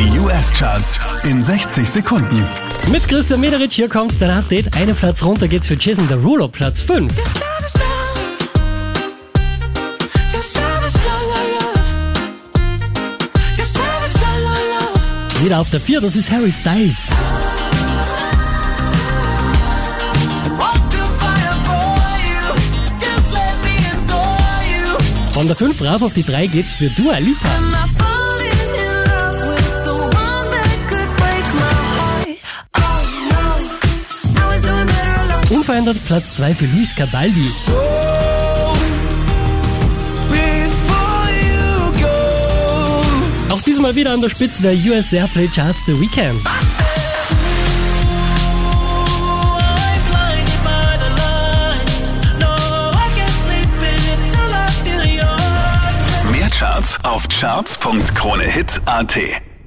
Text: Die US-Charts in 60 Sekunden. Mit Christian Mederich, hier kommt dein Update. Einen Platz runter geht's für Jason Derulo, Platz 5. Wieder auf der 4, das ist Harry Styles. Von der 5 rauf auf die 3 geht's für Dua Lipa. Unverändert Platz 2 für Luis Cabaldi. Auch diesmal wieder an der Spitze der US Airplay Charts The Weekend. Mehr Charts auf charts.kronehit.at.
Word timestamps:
Die 0.00 0.18
US-Charts 0.18 0.98
in 1.24 1.42
60 1.42 1.86
Sekunden. 1.86 2.42
Mit 2.90 3.06
Christian 3.06 3.38
Mederich, 3.38 3.74
hier 3.74 3.86
kommt 3.86 4.18
dein 4.18 4.30
Update. 4.30 4.74
Einen 4.74 4.96
Platz 4.96 5.22
runter 5.22 5.46
geht's 5.46 5.66
für 5.66 5.76
Jason 5.78 6.08
Derulo, 6.08 6.48
Platz 6.48 6.80
5. 6.80 7.12
Wieder 15.42 15.60
auf 15.60 15.68
der 15.68 15.80
4, 15.80 16.00
das 16.00 16.16
ist 16.16 16.30
Harry 16.30 16.50
Styles. 16.50 16.96
Von 25.34 25.46
der 25.46 25.56
5 25.56 25.82
rauf 25.82 26.00
auf 26.00 26.14
die 26.14 26.24
3 26.24 26.46
geht's 26.46 26.72
für 26.72 26.88
Dua 26.88 27.18
Lipa. 27.18 28.09
Unverändert 35.70 36.04
Platz 36.04 36.34
2 36.34 36.52
für 36.52 36.66
Luis 36.66 36.96
Cabaldi. 36.96 37.48
Auch 43.50 43.60
diesmal 43.60 43.94
wieder 43.94 44.10
an 44.10 44.20
der 44.20 44.30
Spitze 44.30 44.62
der 44.62 44.74
US 44.90 45.12
Airplay 45.12 45.46
Charts 45.46 45.86
The 45.86 45.92
Weekend. 46.00 46.42
Mehr 56.32 56.50
Charts 56.50 56.98
auf 57.04 57.28
charts.kronehit.at. 57.28 59.49